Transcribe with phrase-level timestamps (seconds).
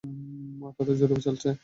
[0.61, 1.49] ওটা তো জোরে চলছে।